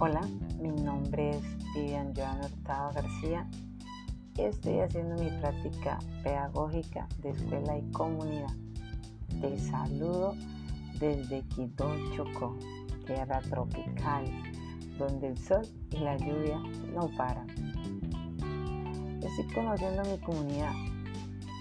Hola, 0.00 0.20
mi 0.60 0.70
nombre 0.70 1.30
es 1.30 1.42
Vivian 1.74 2.14
Joana 2.14 2.46
Hurtado 2.46 2.92
García 2.92 3.48
y 4.36 4.42
estoy 4.42 4.78
haciendo 4.78 5.20
mi 5.20 5.28
práctica 5.40 5.98
pedagógica 6.22 7.08
de 7.20 7.30
escuela 7.30 7.76
y 7.76 7.90
comunidad. 7.90 8.54
Te 9.40 9.58
saludo 9.58 10.36
desde 11.00 11.42
Quito, 11.48 11.92
Chocó, 12.14 12.56
tierra 13.08 13.40
tropical, 13.40 14.24
donde 15.00 15.30
el 15.30 15.36
sol 15.36 15.66
y 15.90 15.96
la 15.96 16.16
lluvia 16.16 16.60
no 16.94 17.10
paran. 17.16 17.48
Estoy 19.20 19.52
conociendo 19.52 20.04
mi 20.04 20.18
comunidad. 20.18 20.74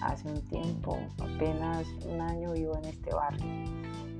Hace 0.04 0.30
un 0.30 0.42
tiempo, 0.46 1.00
apenas 1.18 1.88
un 2.08 2.22
año 2.22 2.54
vivo 2.54 2.78
en 2.78 2.86
este 2.86 3.16
barrio 3.16 3.77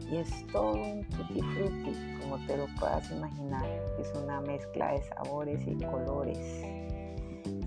y 0.10 0.18
es 0.18 0.48
todo 0.48 0.74
un 0.74 1.04
tutti 1.10 1.42
frutti, 1.42 2.20
como 2.22 2.38
te 2.46 2.58
lo 2.58 2.66
puedas 2.80 3.12
imaginar. 3.12 3.66
Es 4.00 4.12
una 4.16 4.42
mezcla 4.42 4.94
de 4.94 5.02
sabores 5.04 5.62
y 5.68 5.76
colores, 5.84 6.40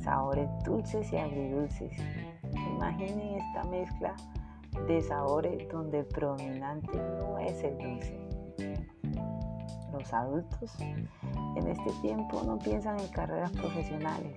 sabores 0.03 0.49
dulces 0.65 1.13
y 1.13 1.17
agridulces. 1.17 1.93
Imaginen 2.77 3.41
esta 3.41 3.65
mezcla 3.65 4.17
de 4.87 5.03
sabores 5.03 5.69
donde 5.69 6.01
el 6.01 6.07
predominante 6.07 6.97
no 6.97 7.39
es 7.39 7.63
el 7.63 7.77
dulce. 7.79 8.19
Los 9.93 10.13
adultos 10.15 10.73
en 10.81 11.67
este 11.67 11.91
tiempo 12.01 12.43
no 12.45 12.59
piensan 12.59 12.99
en 12.99 13.09
carreras 13.09 13.51
profesionales. 13.53 14.37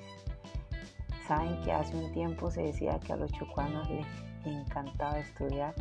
Saben 1.28 1.62
que 1.62 1.72
hace 1.72 1.96
un 1.96 2.12
tiempo 2.12 2.52
se 2.52 2.64
decía 2.64 3.00
que 3.00 3.14
a 3.14 3.16
los 3.16 3.32
chocuanos 3.32 3.90
les 3.90 4.06
encantaba 4.46 5.20
estudiar 5.20 5.74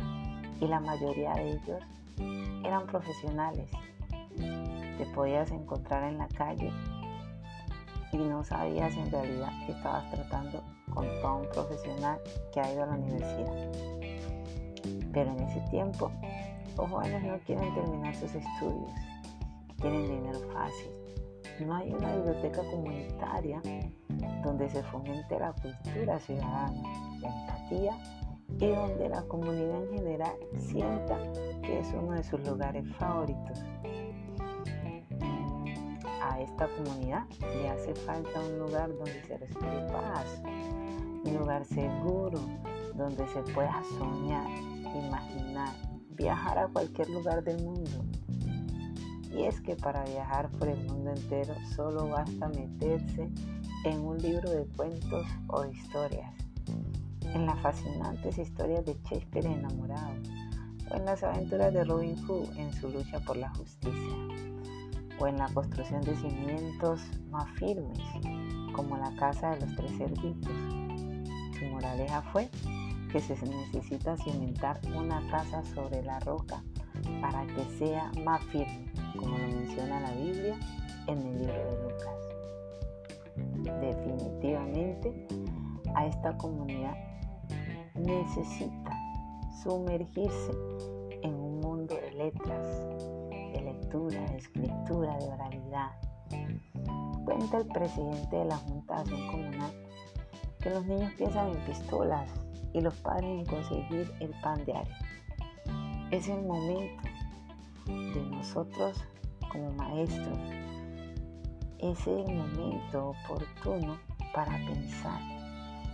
y 0.61 0.67
la 0.67 0.79
mayoría 0.79 1.33
de 1.33 1.51
ellos 1.51 1.83
eran 2.63 2.85
profesionales. 2.87 3.69
Te 4.97 5.05
podías 5.13 5.51
encontrar 5.51 6.03
en 6.03 6.17
la 6.17 6.27
calle 6.27 6.71
y 8.11 8.17
no 8.17 8.43
sabías 8.43 8.95
en 8.95 9.11
realidad 9.11 9.51
que 9.65 9.71
estabas 9.71 10.09
tratando 10.11 10.63
con 10.93 11.05
todo 11.21 11.37
un 11.37 11.49
profesional 11.49 12.19
que 12.53 12.59
ha 12.59 12.71
ido 12.71 12.83
a 12.83 12.87
la 12.87 12.93
universidad. 12.93 13.71
Pero 15.11 15.31
en 15.31 15.39
ese 15.39 15.61
tiempo, 15.69 16.11
los 16.77 16.89
jóvenes 16.89 17.23
no 17.23 17.37
quieren 17.39 17.73
terminar 17.73 18.15
sus 18.15 18.33
estudios, 18.35 18.91
quieren 19.79 20.07
dinero 20.07 20.39
fácil. 20.53 20.91
No 21.59 21.75
hay 21.75 21.91
una 21.93 22.15
biblioteca 22.15 22.61
comunitaria 22.71 23.61
donde 24.43 24.69
se 24.69 24.83
fomente 24.83 25.39
la 25.39 25.53
cultura 25.53 26.19
ciudadana, 26.19 26.81
la 27.21 27.29
empatía 27.29 27.97
y 28.59 28.67
donde 28.67 29.09
la 29.09 29.21
comunidad 29.23 29.83
en 29.83 29.97
general 29.97 30.35
sienta 30.57 31.17
que 31.61 31.72
uno 31.97 32.13
de 32.13 32.23
sus 32.23 32.39
lugares 32.45 32.85
favoritos. 32.97 33.63
A 36.21 36.39
esta 36.39 36.67
comunidad 36.67 37.25
le 37.39 37.69
hace 37.69 37.93
falta 37.93 38.39
un 38.39 38.59
lugar 38.59 38.89
donde 38.95 39.21
se 39.23 39.37
respire 39.37 39.87
paz, 39.91 40.41
un 41.25 41.37
lugar 41.37 41.65
seguro 41.65 42.39
donde 42.95 43.27
se 43.27 43.41
pueda 43.53 43.81
soñar, 43.97 44.49
imaginar, 44.95 45.75
viajar 46.11 46.59
a 46.59 46.67
cualquier 46.67 47.09
lugar 47.09 47.43
del 47.43 47.63
mundo. 47.63 48.05
Y 49.31 49.45
es 49.45 49.59
que 49.61 49.75
para 49.75 50.03
viajar 50.05 50.49
por 50.51 50.67
el 50.67 50.83
mundo 50.85 51.11
entero 51.11 51.55
solo 51.75 52.07
basta 52.07 52.49
meterse 52.49 53.29
en 53.85 53.99
un 53.99 54.17
libro 54.19 54.49
de 54.49 54.65
cuentos 54.75 55.25
o 55.47 55.65
historias 55.65 56.31
en 57.33 57.45
las 57.45 57.59
fascinantes 57.61 58.37
historias 58.37 58.85
de 58.85 58.93
Shakespeare 59.03 59.47
enamorado 59.47 60.13
en 60.93 61.05
las 61.05 61.23
aventuras 61.23 61.73
de 61.73 61.83
Robin 61.83 62.15
Hood 62.25 62.57
en 62.57 62.71
su 62.73 62.89
lucha 62.89 63.19
por 63.19 63.37
la 63.37 63.49
justicia 63.49 64.15
o 65.19 65.27
en 65.27 65.37
la 65.37 65.47
construcción 65.53 66.01
de 66.01 66.15
cimientos 66.15 67.01
más 67.29 67.49
firmes 67.57 67.99
como 68.73 68.97
la 68.97 69.15
casa 69.15 69.51
de 69.51 69.61
los 69.61 69.75
tres 69.75 69.91
cerditos. 69.97 70.51
Su 71.57 71.65
moraleja 71.65 72.21
fue 72.31 72.49
que 73.11 73.19
se 73.19 73.35
necesita 73.45 74.17
cimentar 74.17 74.79
una 74.95 75.25
casa 75.29 75.63
sobre 75.75 76.01
la 76.03 76.19
roca 76.21 76.63
para 77.21 77.45
que 77.45 77.63
sea 77.77 78.11
más 78.23 78.43
firme, 78.45 78.91
como 79.17 79.37
lo 79.37 79.47
menciona 79.47 79.99
la 79.99 80.11
Biblia 80.11 80.57
en 81.07 81.19
el 81.19 81.39
libro 81.39 81.53
de 81.53 81.83
Lucas. 81.83 82.33
Definitivamente 83.81 85.27
a 85.95 86.07
esta 86.07 86.35
comunidad 86.37 86.95
necesita 87.95 88.92
sumergirse 89.61 90.51
en 91.21 91.35
un 91.35 91.59
mundo 91.59 91.95
de 91.95 92.11
letras, 92.11 92.65
de 93.29 93.61
lectura, 93.61 94.19
de 94.31 94.37
escritura, 94.37 95.17
de 95.17 95.25
oralidad. 95.25 95.91
Cuenta 97.25 97.57
el 97.57 97.67
presidente 97.67 98.35
de 98.35 98.45
la 98.45 98.57
Junta 98.57 98.95
de 98.95 99.01
Acción 99.01 99.27
Comunal 99.27 99.71
que 100.59 100.69
los 100.69 100.85
niños 100.85 101.13
piensan 101.13 101.49
en 101.49 101.65
pistolas 101.65 102.29
y 102.73 102.81
los 102.81 102.95
padres 102.95 103.25
en 103.39 103.45
conseguir 103.45 104.11
el 104.19 104.31
pan 104.41 104.63
diario. 104.65 104.93
Es 106.11 106.27
el 106.27 106.41
momento 106.43 107.03
de 107.87 108.21
nosotros 108.31 109.03
como 109.51 109.71
maestros. 109.73 110.39
Es 111.79 112.07
el 112.07 112.33
momento 112.33 113.09
oportuno 113.09 113.97
para 114.33 114.57
pensar 114.65 115.32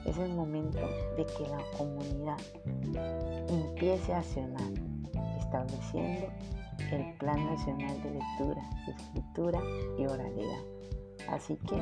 es 0.05 0.17
el 0.17 0.33
momento 0.33 0.79
de 1.17 1.25
que 1.25 1.47
la 1.49 1.63
comunidad 1.77 2.37
empiece 3.49 4.13
a 4.13 4.19
accionar, 4.19 4.71
estableciendo 5.39 6.27
el 6.91 7.13
Plan 7.17 7.45
Nacional 7.45 8.01
de 8.01 8.11
Lectura, 8.11 8.61
Escritura 8.87 9.59
y 9.97 10.05
Oralidad. 10.05 10.63
Así 11.27 11.57
que, 11.67 11.75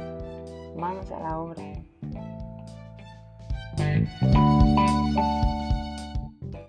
manos 0.75 1.11
a 1.11 1.19
la 1.19 1.39
obra. 1.39 1.63